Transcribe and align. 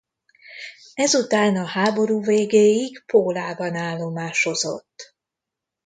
Ezután 0.93 1.55
a 1.57 1.65
háború 1.65 2.21
végéig 2.23 3.03
Pólában 3.05 3.75
állomásozott. 3.75 5.15